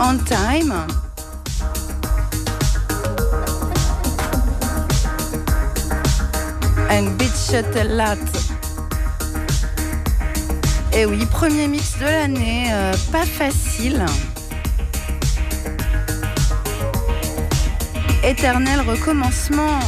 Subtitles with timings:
[0.00, 0.72] On Time.
[6.90, 8.16] And Beach Shuttle Lat.
[10.92, 14.04] Et oui, premier mix de l'année, euh, pas facile.
[18.24, 19.78] Éternel recommencement.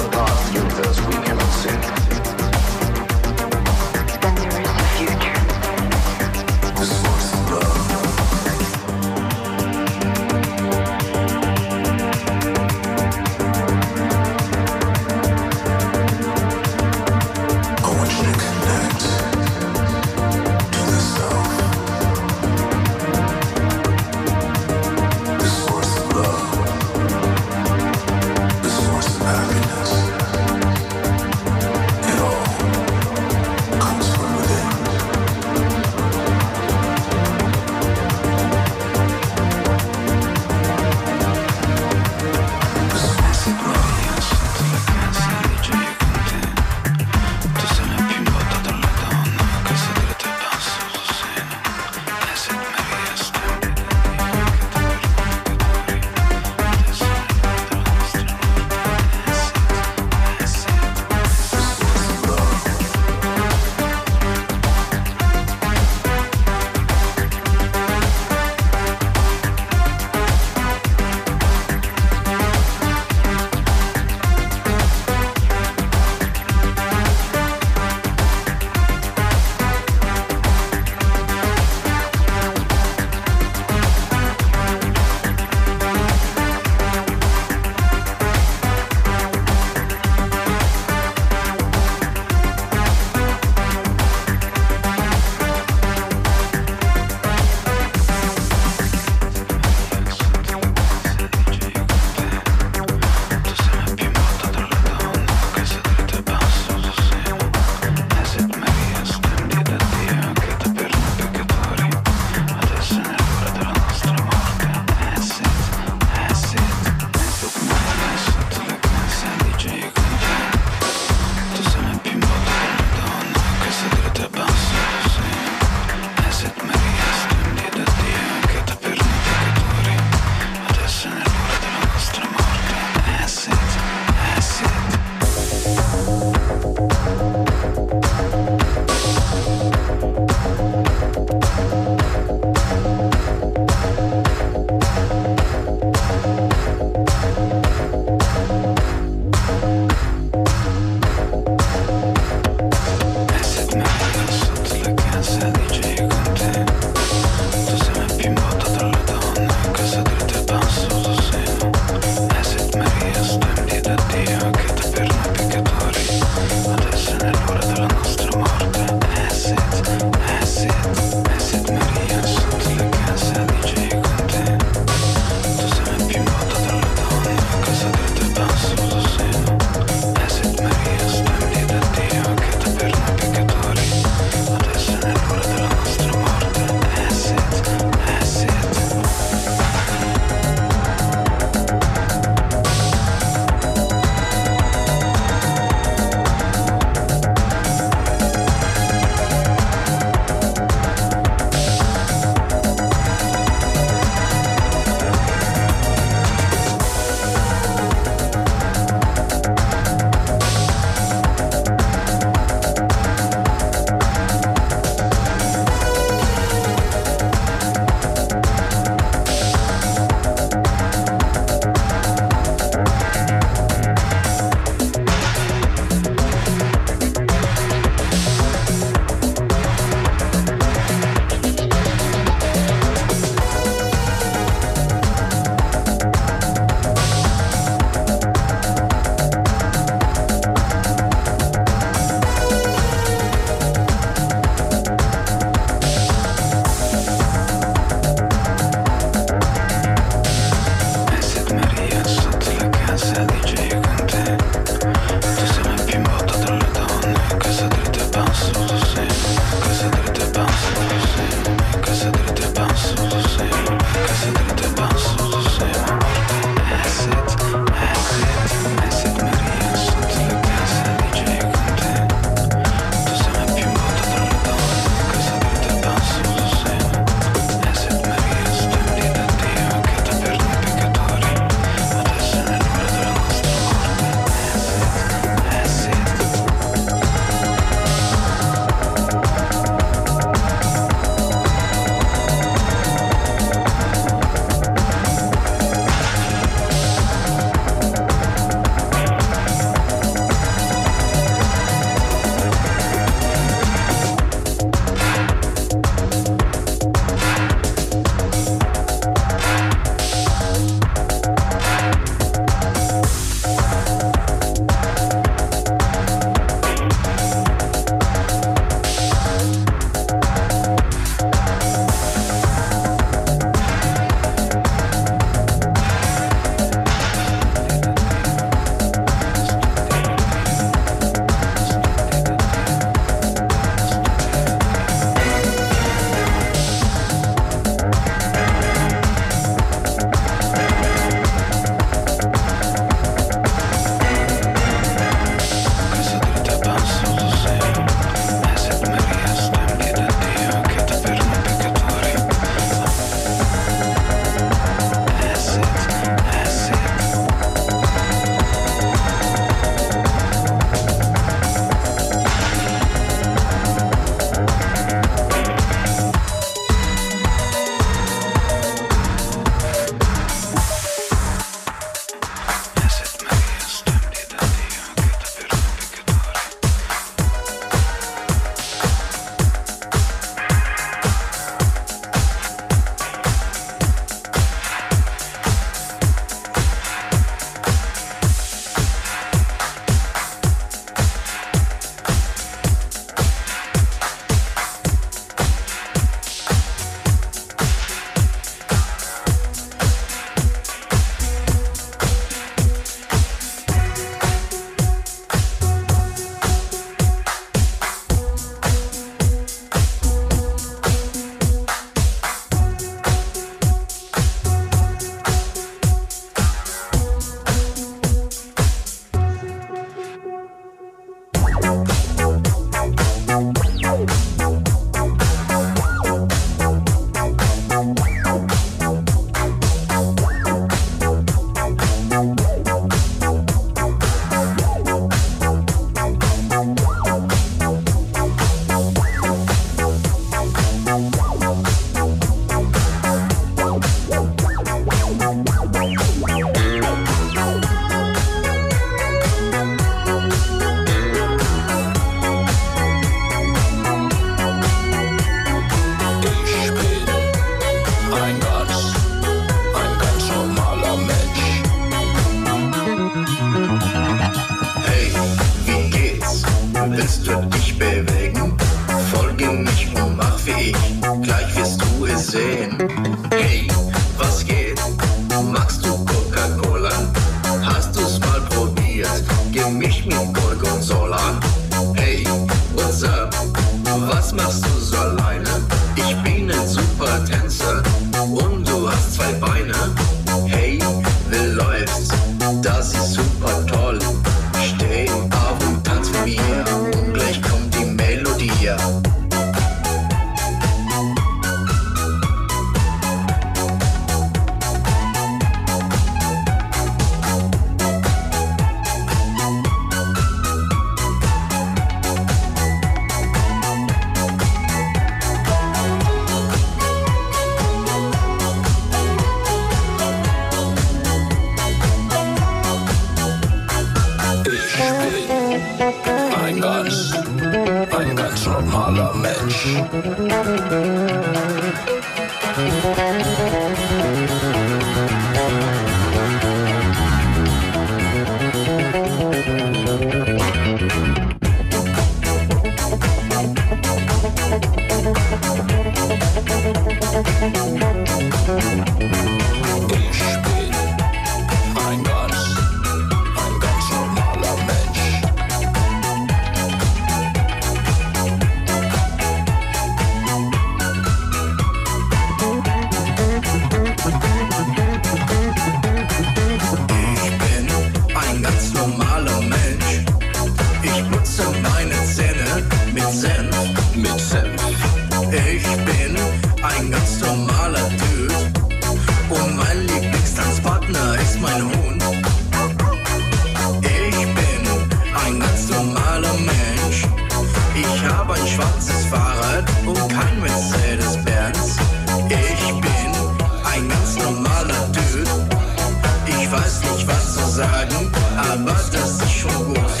[599.27, 600.00] 说不。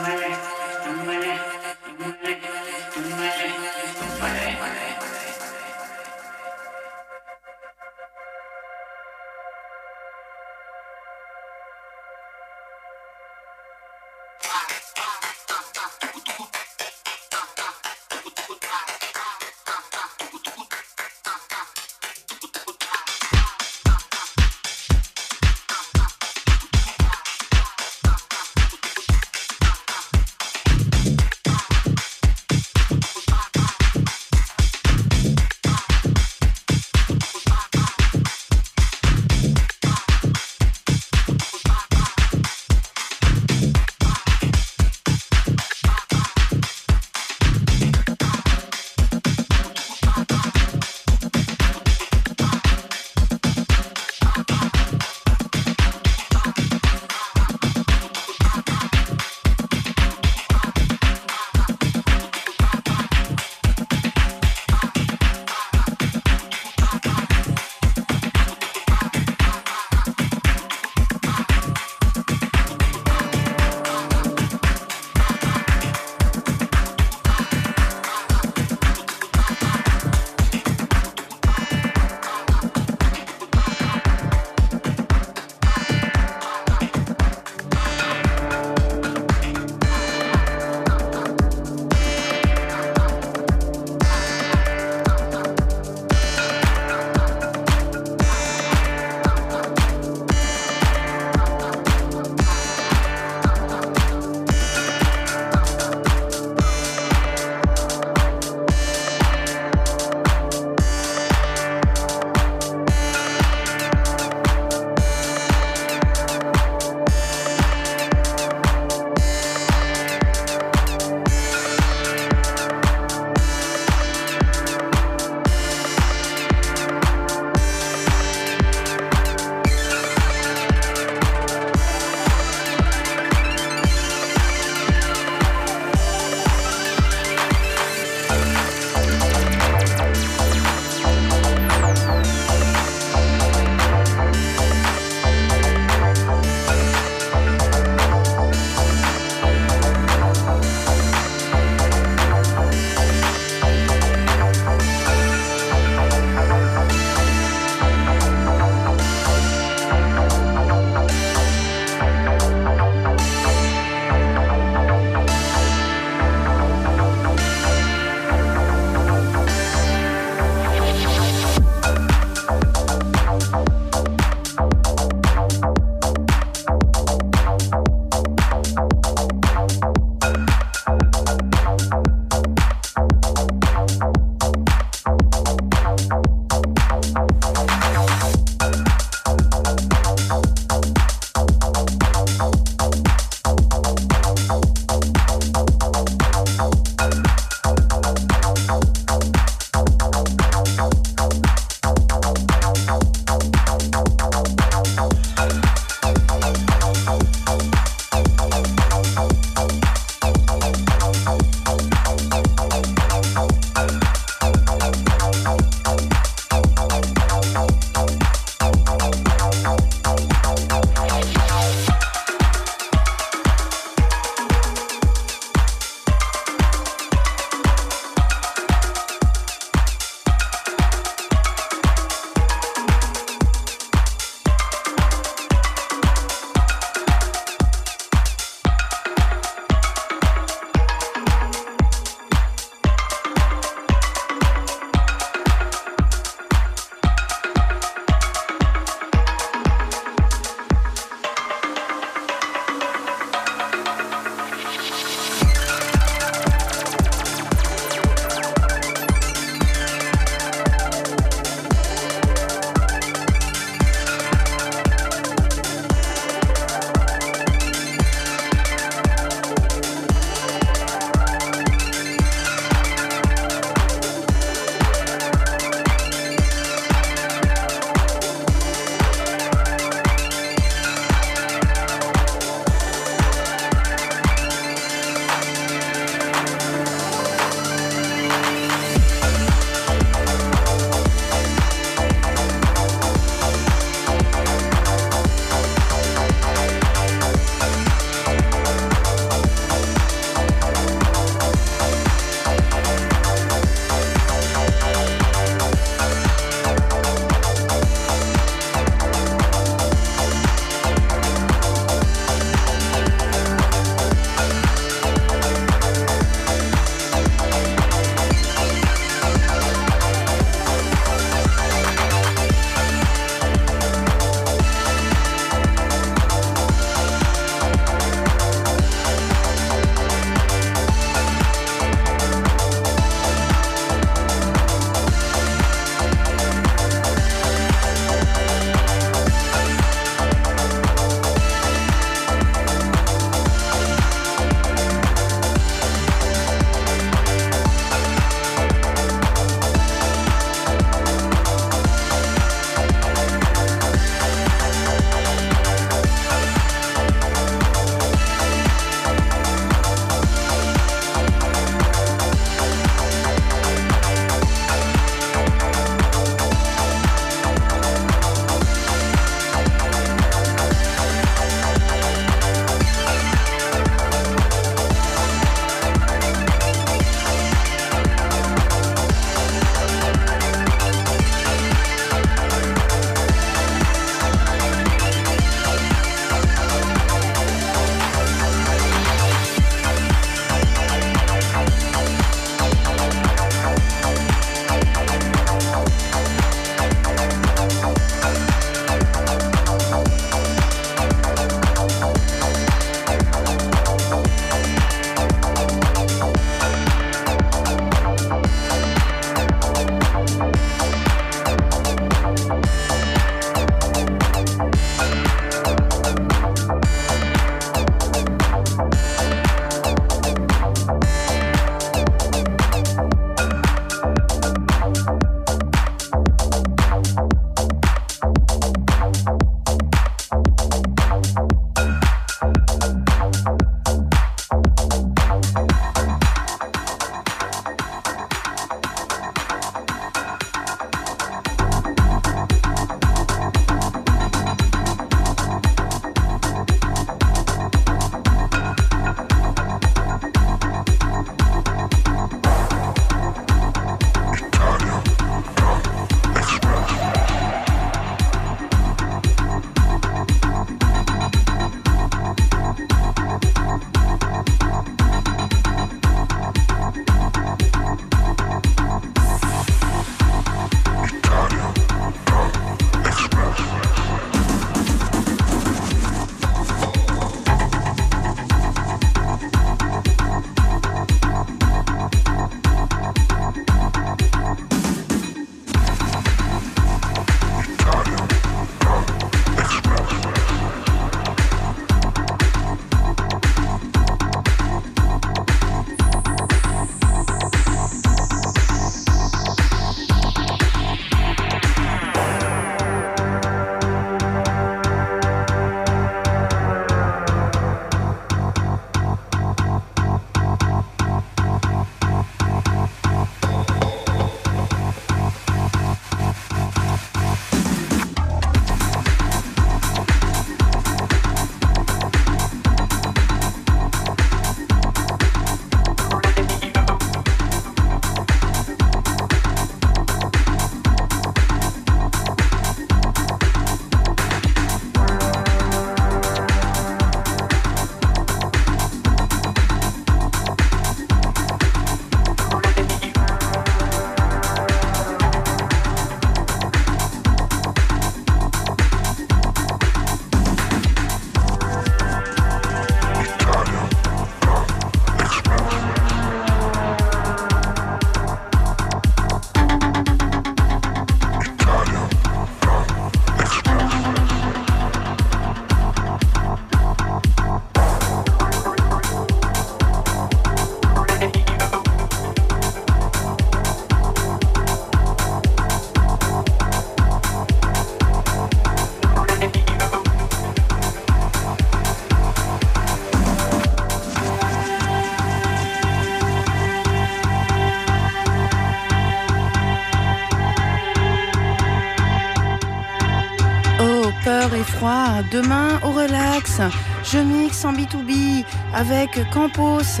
[597.10, 598.44] Je mixe en B2B
[598.74, 600.00] avec Campos.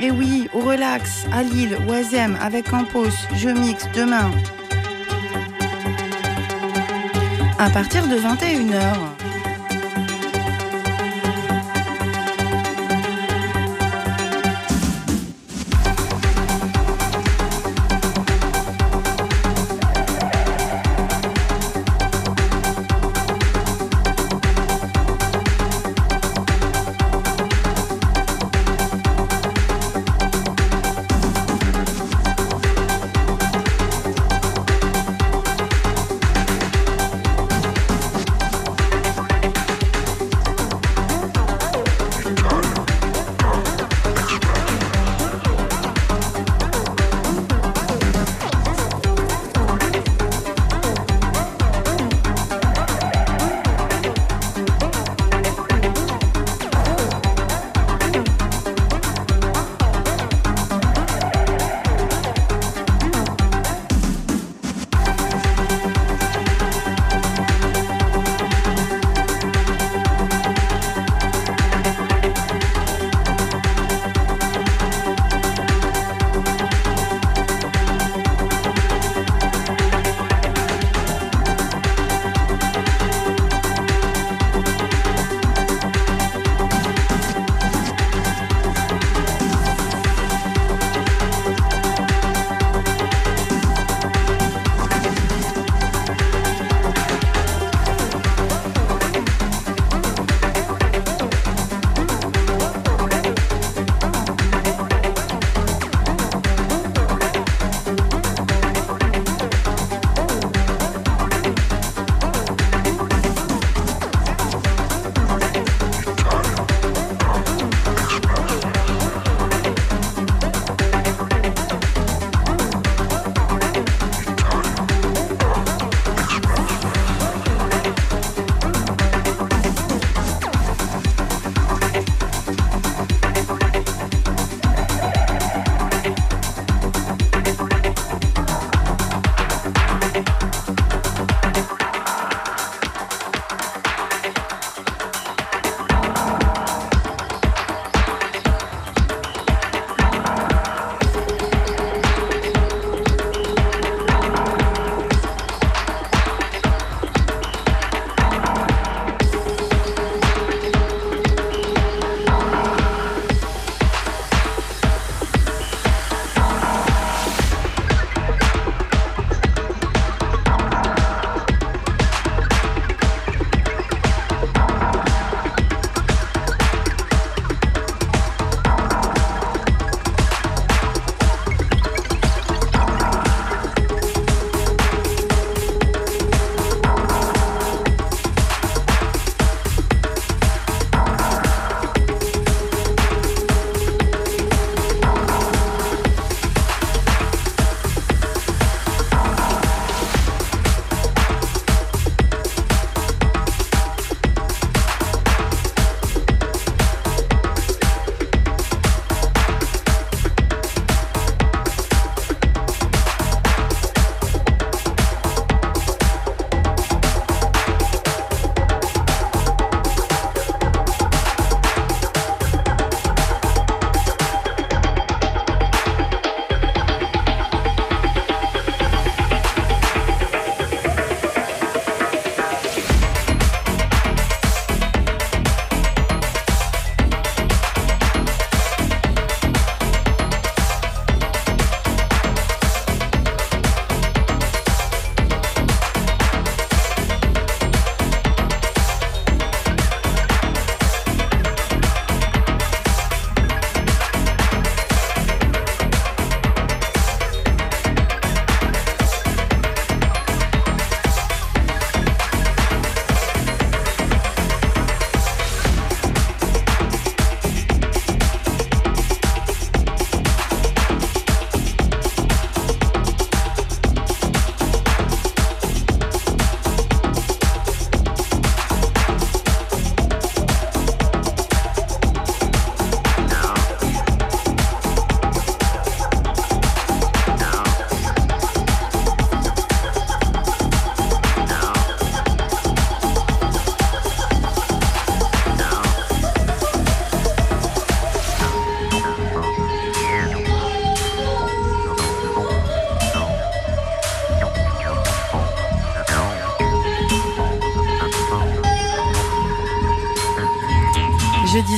[0.00, 4.30] Et oui, au relax, à Lille, Oisem, avec Campos, je mixe demain.
[7.58, 9.21] À partir de 21h.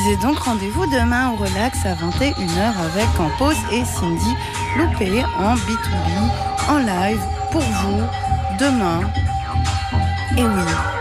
[0.04, 4.36] Disais donc rendez-vous demain au relax à 21h avec Campos et Cindy
[4.76, 8.02] Loupé en B2B, en live pour vous
[8.60, 9.00] demain.
[10.36, 10.93] Et oui.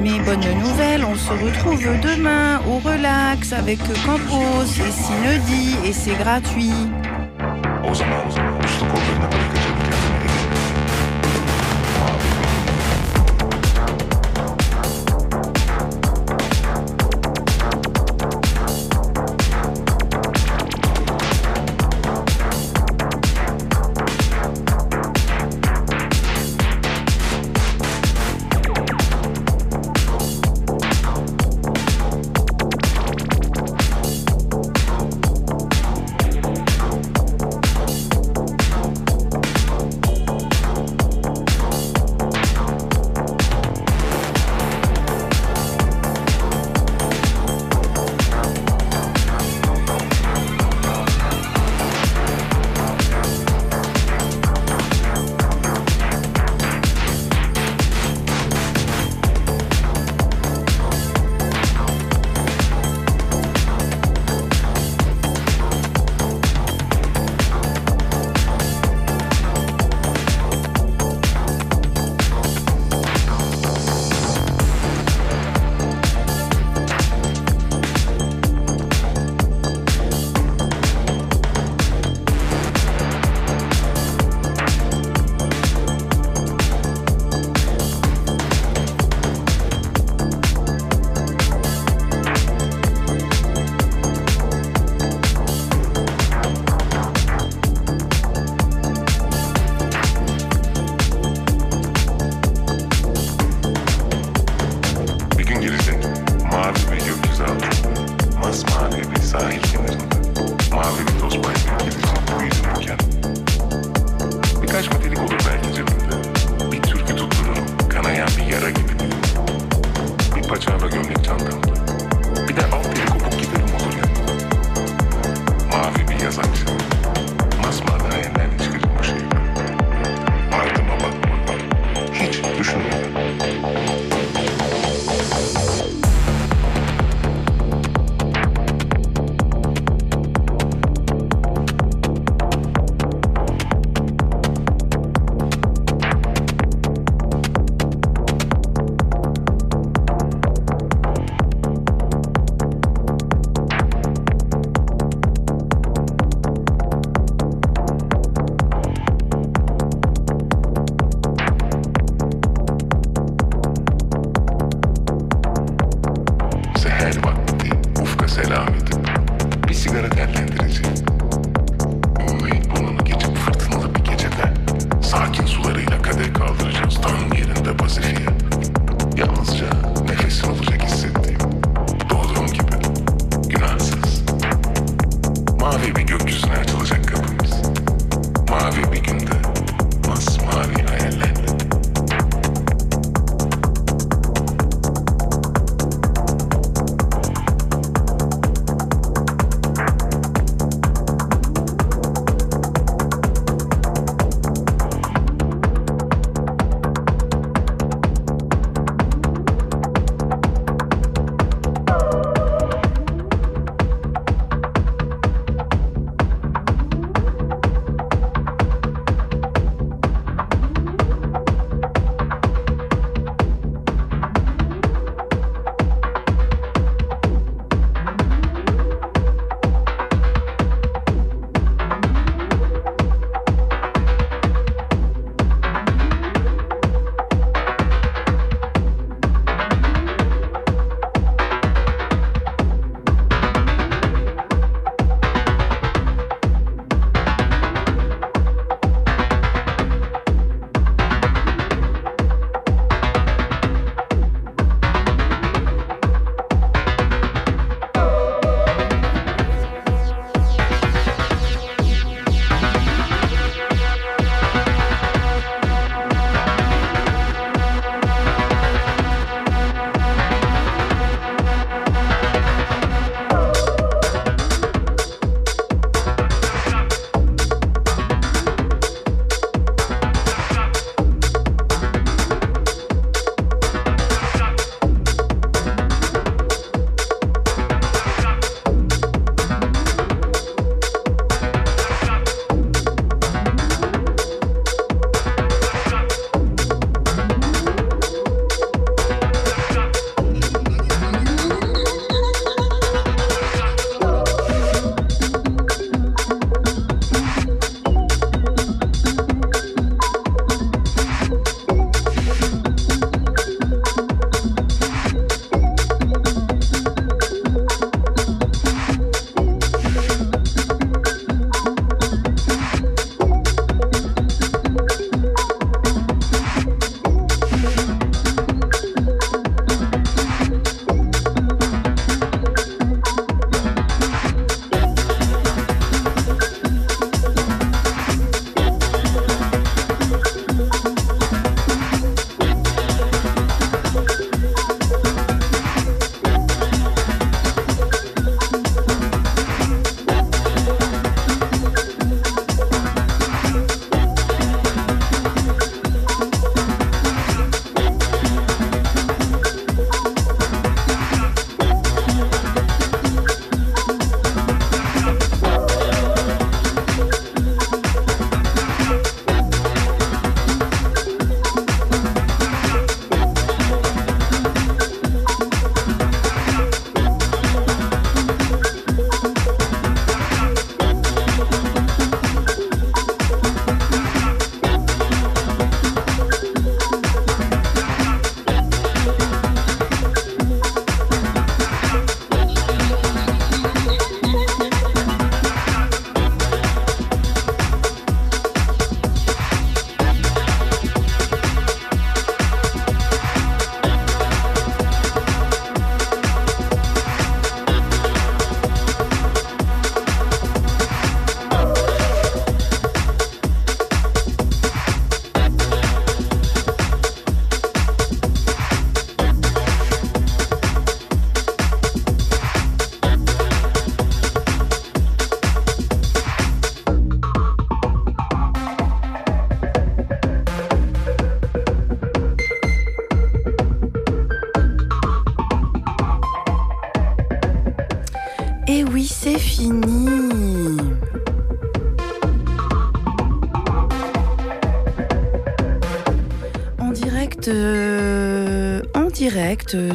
[0.00, 6.16] Mais bonne nouvelle, on se retrouve demain au relax avec Campos et Synody et c'est
[6.16, 6.72] gratuit.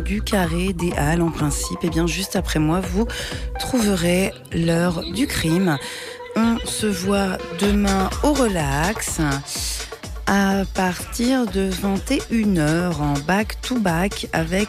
[0.05, 3.07] Du carré des Halles, en principe, et bien juste après moi, vous
[3.59, 5.77] trouverez l'heure du crime.
[6.35, 9.19] On se voit demain au relax
[10.27, 14.65] à partir de 21h en back to back avec